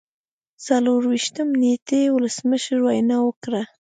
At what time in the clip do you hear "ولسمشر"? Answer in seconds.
2.15-2.77